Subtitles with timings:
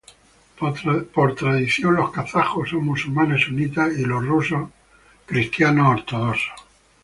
[1.15, 4.71] Por tradición, los kazajos son musulmanes sunitas, y los rusos son
[5.27, 6.51] rusos ortodoxos.